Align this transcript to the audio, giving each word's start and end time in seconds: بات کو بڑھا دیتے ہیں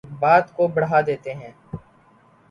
بات 0.19 0.51
کو 0.55 0.67
بڑھا 0.67 1.01
دیتے 1.01 1.33
ہیں 1.33 1.51